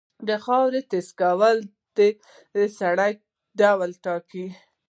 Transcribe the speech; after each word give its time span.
د 0.27 0.29
خاورې 0.43 0.81
ټیسټ 0.89 1.11
کول 1.21 1.57
د 1.97 1.99
سرې 2.77 3.11
ډول 3.59 3.91
ټاکي. 4.03 4.45